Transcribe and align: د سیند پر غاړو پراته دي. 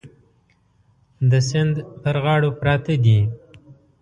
د 1.31 1.31
سیند 1.49 1.75
پر 2.01 2.15
غاړو 2.23 2.49
پراته 2.59 2.95
دي. 3.05 3.19